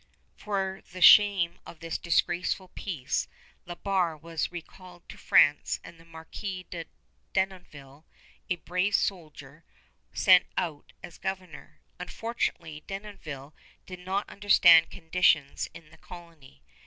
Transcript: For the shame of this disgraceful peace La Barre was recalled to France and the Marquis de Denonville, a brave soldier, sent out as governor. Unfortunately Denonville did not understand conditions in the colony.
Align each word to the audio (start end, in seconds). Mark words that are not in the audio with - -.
For 0.35 0.81
the 0.93 0.99
shame 0.99 1.59
of 1.63 1.79
this 1.79 1.99
disgraceful 1.99 2.69
peace 2.69 3.27
La 3.67 3.75
Barre 3.75 4.17
was 4.17 4.51
recalled 4.51 5.07
to 5.09 5.15
France 5.15 5.79
and 5.83 5.99
the 5.99 6.05
Marquis 6.05 6.65
de 6.71 6.85
Denonville, 7.35 8.05
a 8.49 8.55
brave 8.55 8.95
soldier, 8.95 9.63
sent 10.11 10.47
out 10.57 10.91
as 11.03 11.19
governor. 11.19 11.79
Unfortunately 11.99 12.81
Denonville 12.87 13.53
did 13.85 13.99
not 13.99 14.27
understand 14.27 14.89
conditions 14.89 15.69
in 15.71 15.91
the 15.91 15.99
colony. 15.99 16.63